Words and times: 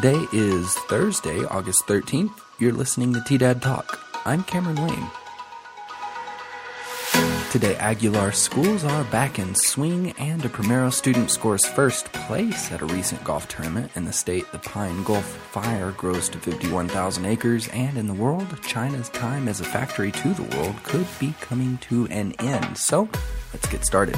Today 0.00 0.28
is 0.32 0.74
Thursday, 0.74 1.44
August 1.46 1.88
13th. 1.88 2.30
You're 2.60 2.72
listening 2.72 3.12
to 3.14 3.20
T 3.26 3.36
Dad 3.36 3.60
Talk. 3.60 3.98
I'm 4.24 4.44
Cameron 4.44 4.76
Lane. 4.76 5.10
Today, 7.50 7.74
Aguilar 7.74 8.30
schools 8.30 8.84
are 8.84 9.02
back 9.02 9.40
in 9.40 9.56
swing, 9.56 10.12
and 10.12 10.44
a 10.44 10.48
Primero 10.48 10.90
student 10.90 11.32
scores 11.32 11.66
first 11.66 12.12
place 12.12 12.70
at 12.70 12.80
a 12.80 12.86
recent 12.86 13.24
golf 13.24 13.48
tournament. 13.48 13.90
In 13.96 14.04
the 14.04 14.12
state, 14.12 14.48
the 14.52 14.60
Pine 14.60 15.02
Gulch 15.02 15.24
fire 15.24 15.90
grows 15.90 16.28
to 16.28 16.38
51,000 16.38 17.26
acres, 17.26 17.66
and 17.66 17.98
in 17.98 18.06
the 18.06 18.14
world, 18.14 18.46
China's 18.62 19.08
time 19.08 19.48
as 19.48 19.60
a 19.60 19.64
factory 19.64 20.12
to 20.12 20.28
the 20.32 20.56
world 20.56 20.76
could 20.84 21.08
be 21.18 21.34
coming 21.40 21.76
to 21.78 22.06
an 22.06 22.34
end. 22.38 22.78
So, 22.78 23.08
let's 23.52 23.66
get 23.66 23.84
started. 23.84 24.16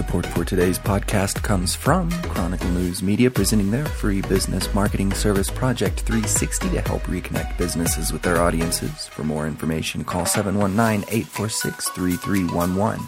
Support 0.00 0.24
for 0.28 0.46
today's 0.46 0.78
podcast 0.78 1.42
comes 1.42 1.74
from 1.74 2.10
Chronicle 2.22 2.70
News 2.70 3.02
Media, 3.02 3.30
presenting 3.30 3.70
their 3.70 3.84
free 3.84 4.22
business 4.22 4.72
marketing 4.72 5.12
service 5.12 5.50
Project 5.50 6.00
360 6.00 6.70
to 6.70 6.80
help 6.80 7.02
reconnect 7.02 7.58
businesses 7.58 8.10
with 8.10 8.22
their 8.22 8.40
audiences. 8.40 9.06
For 9.08 9.24
more 9.24 9.46
information, 9.46 10.02
call 10.02 10.24
719 10.24 11.06
846 11.06 11.90
3311. 11.90 13.04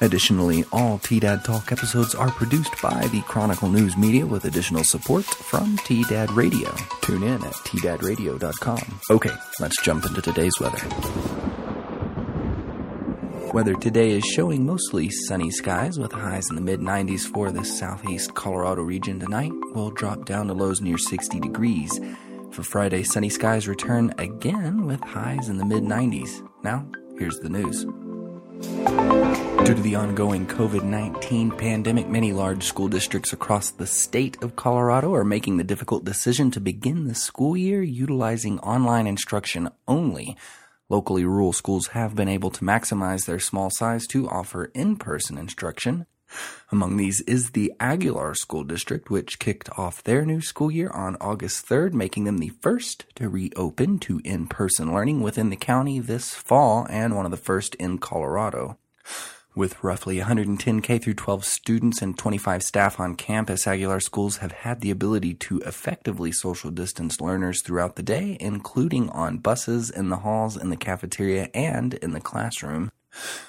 Additionally, 0.00 0.64
all 0.72 0.98
T-Dad 0.98 1.44
Talk 1.44 1.70
episodes 1.70 2.12
are 2.12 2.32
produced 2.32 2.74
by 2.82 3.06
the 3.12 3.20
Chronicle 3.20 3.68
News 3.68 3.96
Media 3.96 4.26
with 4.26 4.44
additional 4.44 4.82
support 4.82 5.24
from 5.24 5.76
T-Dad 5.84 6.32
Radio. 6.32 6.74
Tune 7.02 7.22
in 7.22 7.34
at 7.34 7.54
tdadradio.com. 7.70 9.00
Okay, 9.10 9.34
let's 9.60 9.80
jump 9.80 10.06
into 10.06 10.20
today's 10.20 10.58
weather. 10.58 10.80
Weather 13.52 13.74
today 13.74 14.12
is 14.12 14.24
showing 14.24 14.64
mostly 14.64 15.10
sunny 15.10 15.50
skies 15.50 15.98
with 15.98 16.10
highs 16.10 16.48
in 16.48 16.56
the 16.56 16.62
mid 16.62 16.80
90s 16.80 17.30
for 17.30 17.50
the 17.50 17.62
southeast 17.62 18.32
Colorado 18.32 18.80
region. 18.80 19.20
Tonight 19.20 19.52
will 19.74 19.90
drop 19.90 20.24
down 20.24 20.46
to 20.46 20.54
lows 20.54 20.80
near 20.80 20.96
60 20.96 21.38
degrees. 21.38 22.00
For 22.50 22.62
Friday, 22.62 23.02
sunny 23.02 23.28
skies 23.28 23.68
return 23.68 24.14
again 24.16 24.86
with 24.86 25.02
highs 25.02 25.50
in 25.50 25.58
the 25.58 25.66
mid 25.66 25.82
90s. 25.82 26.48
Now, 26.64 26.86
here's 27.18 27.40
the 27.40 27.50
news. 27.50 27.84
Due 29.66 29.74
to 29.74 29.82
the 29.82 29.96
ongoing 29.96 30.46
COVID 30.46 30.82
19 30.82 31.50
pandemic, 31.50 32.08
many 32.08 32.32
large 32.32 32.64
school 32.64 32.88
districts 32.88 33.34
across 33.34 33.70
the 33.70 33.86
state 33.86 34.42
of 34.42 34.56
Colorado 34.56 35.14
are 35.14 35.24
making 35.24 35.58
the 35.58 35.64
difficult 35.64 36.04
decision 36.04 36.50
to 36.52 36.60
begin 36.60 37.06
the 37.06 37.14
school 37.14 37.54
year 37.54 37.82
utilizing 37.82 38.58
online 38.60 39.06
instruction 39.06 39.68
only 39.86 40.38
Locally, 40.92 41.24
rural 41.24 41.54
schools 41.54 41.86
have 41.88 42.14
been 42.14 42.28
able 42.28 42.50
to 42.50 42.66
maximize 42.66 43.24
their 43.24 43.38
small 43.38 43.70
size 43.70 44.06
to 44.08 44.28
offer 44.28 44.66
in 44.74 44.96
person 44.96 45.38
instruction. 45.38 46.04
Among 46.70 46.98
these 46.98 47.22
is 47.22 47.52
the 47.52 47.72
Aguilar 47.80 48.34
School 48.34 48.62
District, 48.62 49.08
which 49.08 49.38
kicked 49.38 49.70
off 49.78 50.04
their 50.04 50.26
new 50.26 50.42
school 50.42 50.70
year 50.70 50.90
on 50.90 51.16
August 51.18 51.66
3rd, 51.66 51.94
making 51.94 52.24
them 52.24 52.38
the 52.38 52.50
first 52.60 53.06
to 53.14 53.30
reopen 53.30 54.00
to 54.00 54.20
in 54.22 54.48
person 54.48 54.92
learning 54.92 55.22
within 55.22 55.48
the 55.48 55.56
county 55.56 55.98
this 55.98 56.34
fall 56.34 56.86
and 56.90 57.16
one 57.16 57.24
of 57.24 57.30
the 57.30 57.38
first 57.38 57.74
in 57.76 57.96
Colorado. 57.96 58.76
With 59.54 59.84
roughly 59.84 60.16
110 60.16 60.80
K 60.80 60.96
through 60.96 61.12
12 61.12 61.44
students 61.44 62.00
and 62.00 62.16
25 62.16 62.62
staff 62.62 62.98
on 62.98 63.16
campus, 63.16 63.66
Aguilar 63.66 64.00
schools 64.00 64.38
have 64.38 64.52
had 64.52 64.80
the 64.80 64.90
ability 64.90 65.34
to 65.34 65.60
effectively 65.60 66.32
social 66.32 66.70
distance 66.70 67.20
learners 67.20 67.60
throughout 67.60 67.96
the 67.96 68.02
day, 68.02 68.38
including 68.40 69.10
on 69.10 69.36
buses, 69.36 69.90
in 69.90 70.08
the 70.08 70.16
halls, 70.16 70.56
in 70.56 70.70
the 70.70 70.76
cafeteria, 70.76 71.50
and 71.52 71.92
in 71.94 72.12
the 72.12 72.20
classroom. 72.20 72.90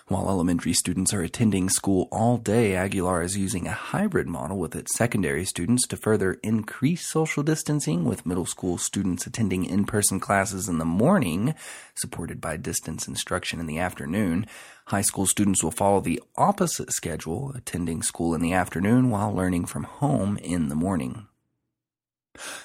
While 0.08 0.30
elementary 0.30 0.73
students 0.73 1.14
are 1.14 1.22
attending 1.22 1.69
school 1.69 2.08
all 2.11 2.38
day, 2.38 2.75
Aguilar 2.75 3.22
is 3.22 3.38
using 3.38 3.67
a 3.67 3.72
hybrid 3.72 4.28
model 4.28 4.59
with 4.59 4.75
its 4.75 4.95
secondary 4.97 5.45
students 5.45 5.88
to 5.88 5.97
further 5.97 6.33
increase 6.44 7.09
social 7.09 7.42
distancing, 7.42 8.03
with 8.03 8.25
middle 8.25 8.45
school 8.45 8.78
students 8.78 9.25
attending 9.25 9.66
in 9.66 9.86
person 9.86 10.20
classes 10.20 10.67
in 10.67 10.78
the 10.78 10.86
morning, 10.86 11.55
supported 11.95 12.42
by 12.42 12.58
distance 12.58 13.08
instruction 13.08 13.60
in 13.60 13.65
the 13.65 13.80
afternoon. 13.80 14.45
High 14.88 15.02
school 15.02 15.26
students 15.26 15.64
will 15.64 15.71
follow 15.71 16.02
the 16.02 16.21
opposite 16.36 16.92
schedule, 16.92 17.54
attending 17.55 18.04
school 18.04 18.36
in 18.36 18.42
the 18.42 18.54
afternoon 18.54 19.09
while 19.09 19.33
learning 19.33 19.65
from 19.65 19.86
home 19.86 20.38
in 20.38 20.67
the 20.67 20.76
morning. 20.76 21.27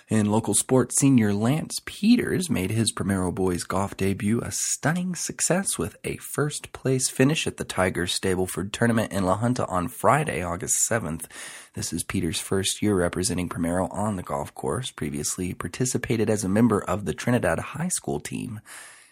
In 0.08 0.30
local 0.30 0.54
sports, 0.54 0.96
senior 0.98 1.34
Lance 1.34 1.80
Peters 1.84 2.48
made 2.48 2.70
his 2.70 2.92
Primero 2.92 3.30
Boys 3.30 3.64
golf 3.64 3.94
debut 3.96 4.40
a 4.40 4.50
stunning 4.50 5.14
success 5.14 5.76
with 5.76 5.96
a 6.04 6.16
first 6.16 6.72
place 6.72 7.10
finish 7.10 7.46
at 7.46 7.58
the 7.58 7.64
Tigers 7.64 8.18
Stableford 8.18 8.72
tournament 8.72 9.12
in 9.12 9.24
La 9.24 9.36
Junta 9.36 9.66
on 9.66 9.88
Friday, 9.88 10.42
August 10.42 10.88
7th. 10.88 11.26
This 11.74 11.92
is 11.92 12.02
Peters' 12.02 12.40
first 12.40 12.80
year 12.80 12.94
representing 12.94 13.50
Primero 13.50 13.88
on 13.88 14.16
the 14.16 14.22
golf 14.22 14.54
course, 14.54 14.90
previously 14.90 15.52
participated 15.52 16.30
as 16.30 16.42
a 16.42 16.48
member 16.48 16.82
of 16.82 17.04
the 17.04 17.12
Trinidad 17.12 17.58
High 17.58 17.88
School 17.88 18.20
team. 18.20 18.60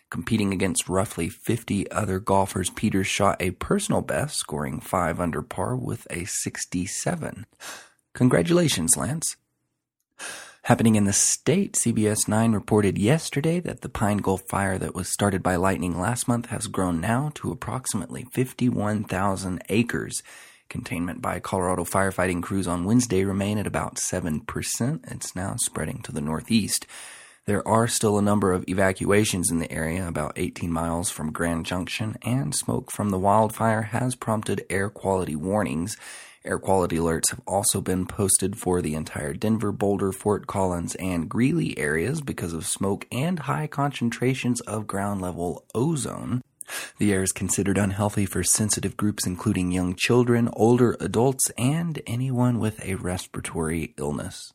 Competing 0.09 0.53
against 0.53 0.89
roughly 0.89 1.29
50 1.29 1.91
other 1.91 2.19
golfers, 2.19 2.71
Peters 2.71 3.07
shot 3.07 3.37
a 3.41 3.51
personal 3.51 4.01
best, 4.01 4.37
scoring 4.37 4.81
5 4.81 5.21
under 5.21 5.43
par 5.43 5.77
with 5.77 6.07
a 6.09 6.25
67. 6.25 7.45
Congratulations, 8.15 8.97
Lance. 8.97 9.37
Happening 10.67 10.97
in 10.97 11.05
the 11.05 11.13
state, 11.13 11.75
CBS 11.75 12.27
9 12.27 12.51
reported 12.51 12.99
yesterday 12.99 13.61
that 13.61 13.83
the 13.83 13.89
Pine 13.89 14.17
Gulch 14.17 14.43
fire 14.49 14.79
that 14.79 14.97
was 14.97 15.09
started 15.09 15.41
by 15.41 15.55
lightning 15.55 15.97
last 15.97 16.27
month 16.27 16.47
has 16.47 16.67
grown 16.67 17.01
now 17.01 17.31
to 17.37 17.53
approximately 17.53 18.27
51,000 18.33 19.63
acres. 19.69 20.25
Containment 20.69 21.23
by 21.23 21.39
Colorado 21.39 21.85
firefighting 21.85 22.43
crews 22.43 22.67
on 22.67 22.85
Wednesday 22.85 23.23
remain 23.23 23.59
at 23.59 23.67
about 23.69 23.95
7%. 23.95 25.13
It's 25.13 25.37
now 25.37 25.55
spreading 25.55 26.03
to 26.03 26.11
the 26.11 26.21
northeast. 26.21 26.85
There 27.45 27.67
are 27.69 27.87
still 27.87 28.19
a 28.19 28.23
number 28.23 28.53
of 28.53 28.65
evacuations 28.69 29.53
in 29.53 29.61
the 29.61 29.71
area 29.71 30.09
about 30.09 30.33
18 30.35 30.73
miles 30.73 31.11
from 31.11 31.31
Grand 31.31 31.65
Junction, 31.65 32.17
and 32.23 32.53
smoke 32.53 32.91
from 32.91 33.11
the 33.11 33.21
wildfire 33.21 33.83
has 33.83 34.17
prompted 34.17 34.67
air 34.69 34.91
quality 34.91 35.37
warnings 35.37 35.97
Air 36.47 36.61
quality 36.61 36.97
alerts 36.97 37.31
have 37.31 37.41
also 37.45 37.81
been 37.81 38.07
posted 38.07 38.57
for 38.57 38.81
the 38.81 38.95
entire 38.95 39.35
Denver, 39.35 39.73
Boulder, 39.73 40.13
Fort 40.13 40.47
Collins, 40.47 40.95
and 40.95 41.29
Greeley 41.29 41.77
areas 41.77 42.21
because 42.21 42.53
of 42.53 42.65
smoke 42.65 43.05
and 43.11 43.41
high 43.41 43.67
concentrations 43.67 44.61
of 44.61 44.87
ground 44.87 45.21
level 45.21 45.65
ozone. 45.75 46.43
The 46.99 47.13
air 47.13 47.25
is 47.25 47.33
considered 47.33 47.79
unhealthy 47.79 48.27
for 48.27 48.45
sensitive 48.45 48.97
groups 48.97 49.27
including 49.27 49.73
young 49.73 49.97
children, 49.97 50.49
older 50.53 50.97
adults, 51.01 51.51
and 51.59 52.01
anyone 52.07 52.61
with 52.61 52.85
a 52.85 52.95
respiratory 52.95 53.95
illness. 53.99 54.53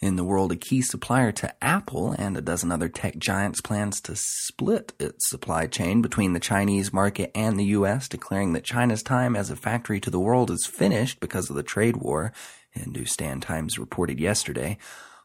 In 0.00 0.14
the 0.14 0.22
world, 0.22 0.52
a 0.52 0.56
key 0.56 0.80
supplier 0.80 1.32
to 1.32 1.52
Apple 1.64 2.12
and 2.12 2.36
a 2.36 2.40
dozen 2.40 2.70
other 2.70 2.88
tech 2.88 3.18
giants 3.18 3.60
plans 3.60 4.00
to 4.02 4.14
split 4.14 4.92
its 5.00 5.28
supply 5.28 5.66
chain 5.66 6.02
between 6.02 6.34
the 6.34 6.40
Chinese 6.40 6.92
market 6.92 7.32
and 7.34 7.58
the 7.58 7.64
U.S., 7.64 8.08
declaring 8.08 8.52
that 8.52 8.62
China's 8.62 9.02
time 9.02 9.34
as 9.34 9.50
a 9.50 9.56
factory 9.56 9.98
to 9.98 10.10
the 10.10 10.20
world 10.20 10.52
is 10.52 10.66
finished 10.66 11.18
because 11.18 11.50
of 11.50 11.56
the 11.56 11.64
trade 11.64 11.96
war, 11.96 12.32
Hindustan 12.70 13.40
Times 13.40 13.76
reported 13.76 14.20
yesterday. 14.20 14.78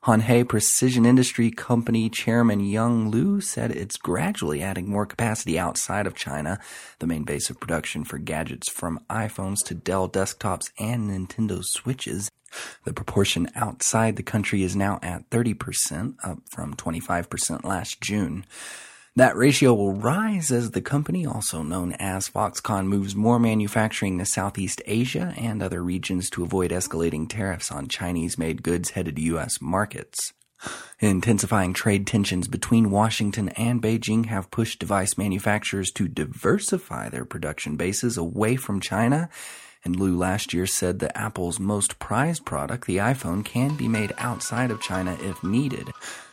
Hon 0.03 0.21
Hai 0.21 0.41
Precision 0.41 1.05
Industry 1.05 1.51
Company 1.51 2.09
Chairman 2.09 2.59
Young 2.59 3.11
Liu 3.11 3.41
said 3.41 3.69
it's 3.69 3.95
gradually 3.95 4.63
adding 4.63 4.89
more 4.89 5.05
capacity 5.05 5.59
outside 5.59 6.07
of 6.07 6.15
China, 6.15 6.59
the 6.97 7.07
main 7.07 7.25
base 7.25 7.51
of 7.51 7.59
production 7.59 8.03
for 8.03 8.17
gadgets 8.17 8.69
from 8.69 8.99
iPhones 9.07 9.59
to 9.65 9.75
Dell 9.75 10.09
desktops 10.09 10.71
and 10.79 11.11
Nintendo 11.11 11.63
Switches. 11.63 12.31
The 12.83 12.93
proportion 12.93 13.49
outside 13.55 14.15
the 14.15 14.23
country 14.23 14.63
is 14.63 14.75
now 14.75 14.99
at 15.01 15.29
30%, 15.29 16.15
up 16.23 16.39
from 16.49 16.75
25% 16.75 17.63
last 17.63 18.01
June. 18.01 18.45
That 19.15 19.35
ratio 19.35 19.75
will 19.75 19.93
rise 19.93 20.51
as 20.51 20.71
the 20.71 20.81
company, 20.81 21.23
also 21.23 21.61
known 21.61 21.93
as 21.93 22.27
Foxconn, 22.27 22.87
moves 22.87 23.15
more 23.15 23.37
manufacturing 23.37 24.17
to 24.17 24.25
Southeast 24.25 24.81
Asia 24.87 25.35
and 25.37 25.61
other 25.61 25.83
regions 25.83 26.31
to 26.31 26.43
avoid 26.43 26.71
escalating 26.71 27.29
tariffs 27.29 27.71
on 27.71 27.87
Chinese 27.87 28.39
made 28.39 28.63
goods 28.63 28.91
headed 28.91 29.17
to 29.17 29.21
U.S. 29.21 29.61
markets. 29.61 30.33
Intensifying 30.99 31.73
trade 31.73 32.07
tensions 32.07 32.47
between 32.47 32.89
Washington 32.89 33.49
and 33.49 33.83
Beijing 33.83 34.27
have 34.27 34.49
pushed 34.49 34.79
device 34.79 35.17
manufacturers 35.17 35.91
to 35.91 36.07
diversify 36.07 37.09
their 37.09 37.25
production 37.25 37.75
bases 37.75 38.17
away 38.17 38.55
from 38.55 38.79
China 38.79 39.29
and 39.85 39.99
Liu 39.99 40.17
last 40.17 40.53
year 40.53 40.65
said 40.65 40.99
that 40.99 41.17
Apple's 41.17 41.59
most 41.59 41.99
prized 41.99 42.45
product, 42.45 42.87
the 42.87 42.97
iPhone, 42.97 43.43
can 43.43 43.75
be 43.75 43.87
made 43.87 44.13
outside 44.17 44.71
of 44.71 44.81
China 44.81 45.17
if 45.21 45.43
needed. 45.43 45.89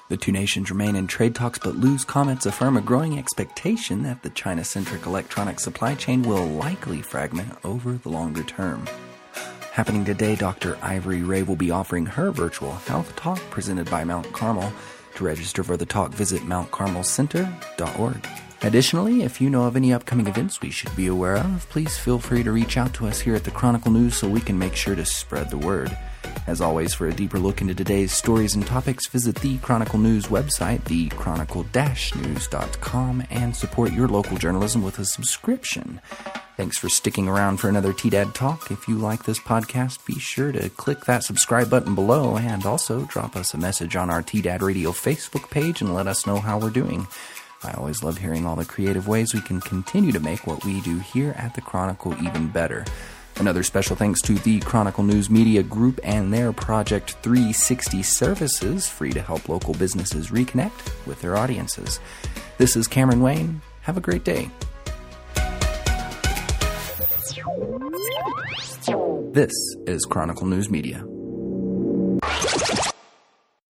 The 0.09 0.17
two 0.17 0.33
nations 0.33 0.71
remain 0.71 0.97
in 0.97 1.07
trade 1.07 1.35
talks, 1.35 1.59
but 1.59 1.77
Liu's 1.77 2.05
comments 2.05 2.47
affirm 2.47 2.77
a 2.77 2.81
growing 2.81 3.19
expectation 3.19 4.03
that 4.03 4.23
the 4.23 4.31
China 4.31 4.65
centric 4.65 5.07
electronic 5.07 5.61
supply 5.61 5.95
chain 5.95 6.23
will 6.23 6.47
likely 6.47 7.01
fragment 7.01 7.53
over 7.65 7.93
the 7.93 8.09
longer 8.09 8.43
term. 8.43 8.87
Happening 9.73 10.05
today, 10.05 10.35
Dr. 10.35 10.77
Ivory 10.83 11.23
Ray 11.23 11.45
will 11.45 11.55
be 11.55 11.71
offering 11.71 12.07
her 12.07 12.33
virtual 12.33 12.73
health 12.73 13.15
talk 13.15 13.39
presented 13.51 13.89
by 13.89 14.03
Mount 14.03 14.33
Carmel. 14.33 14.73
To 15.15 15.25
register 15.25 15.63
for 15.63 15.77
the 15.77 15.87
talk, 15.87 16.13
visit 16.13 16.43
mountcarmelcenter.org. 16.43 18.50
Additionally, 18.63 19.23
if 19.23 19.41
you 19.41 19.49
know 19.49 19.65
of 19.65 19.75
any 19.75 19.91
upcoming 19.91 20.27
events 20.27 20.61
we 20.61 20.71
should 20.71 20.95
be 20.95 21.07
aware 21.07 21.39
of, 21.39 21.67
please 21.71 21.97
feel 21.97 22.19
free 22.19 22.43
to 22.43 22.53
reach 22.53 22.77
out 22.77 22.93
to 22.93 23.07
us 23.07 23.21
here 23.21 23.35
at 23.35 23.45
the 23.45 23.51
Chronicle 23.51 23.91
News 23.91 24.17
so 24.17 24.29
we 24.29 24.41
can 24.41 24.59
make 24.59 24.77
sure 24.77 24.95
to 24.95 25.07
spread 25.07 25.49
the 25.49 25.57
word. 25.57 25.97
As 26.47 26.61
always, 26.61 26.93
for 26.93 27.09
a 27.09 27.13
deeper 27.13 27.39
look 27.39 27.63
into 27.63 27.75
today's 27.75 28.13
stories 28.13 28.55
and 28.55 28.67
topics, 28.67 29.07
visit 29.07 29.37
the 29.37 29.57
Chronicle 29.59 29.99
News 29.99 30.27
website, 30.27 30.83
thechronicle-news.com, 30.83 33.25
and 33.31 33.57
support 33.57 33.93
your 33.93 34.09
local 34.09 34.37
journalism 34.37 34.83
with 34.83 34.99
a 34.99 35.07
subscription. 35.07 36.03
Thanks 36.59 36.79
for 36.79 36.91
sticking 36.91 37.29
around 37.29 37.57
for 37.57 37.71
another 37.71 37.95
TDAD 37.95 38.35
Talk. 38.35 38.71
If 38.71 38.87
you 38.87 38.99
like 38.99 39.25
this 39.25 39.39
podcast, 39.39 40.05
be 40.05 40.19
sure 40.19 40.53
to 40.53 40.69
click 40.69 41.07
that 41.07 41.25
subscribe 41.25 41.71
button 41.71 41.95
below 41.95 42.37
and 42.37 42.67
also 42.67 43.07
drop 43.07 43.37
us 43.37 43.55
a 43.55 43.59
message 43.59 43.97
on 43.97 44.11
our 44.11 44.23
TDAD 44.23 44.61
Radio 44.61 44.91
Facebook 44.91 45.51
page 45.51 45.81
and 45.81 45.95
let 45.95 46.07
us 46.07 46.27
know 46.27 46.39
how 46.39 46.59
we're 46.59 46.69
doing. 46.69 47.07
I 47.63 47.73
always 47.73 48.03
love 48.03 48.17
hearing 48.17 48.47
all 48.47 48.57
the 48.57 48.65
creative 48.65 49.07
ways 49.07 49.35
we 49.35 49.43
can 49.43 49.61
continue 49.61 50.13
to 50.13 50.21
make 50.21 50.47
what 50.47 50.65
we 50.65 50.81
do 50.81 50.99
here 50.99 51.35
at 51.37 51.55
the 51.55 51.61
Chronicle 51.61 52.15
even 52.23 52.49
better. 52.49 52.87
Another 53.37 53.63
special 53.63 53.97
thanks 53.97 54.23
to 54.23 54.35
the 54.35 54.61
Chronicle 54.61 55.05
News 55.05 55.29
Media 55.29 55.63
Group 55.63 56.01
and 56.03 56.33
their 56.33 56.53
Project 56.53 57.13
360 57.23 58.03
services, 58.03 58.89
free 58.89 59.13
to 59.13 59.21
help 59.21 59.49
local 59.49 59.75
businesses 59.75 60.31
reconnect 60.31 61.07
with 61.07 61.21
their 61.21 61.37
audiences. 61.37 62.01
This 62.57 62.77
is 62.77 62.87
Cameron 62.87 63.21
Wayne. 63.21 63.61
Have 63.83 63.99
a 63.99 64.01
great 64.01 64.25
day. 64.25 64.51
This 69.33 69.53
is 69.87 70.05
Chronicle 70.07 70.47
News 70.47 70.71
Media. 70.71 71.05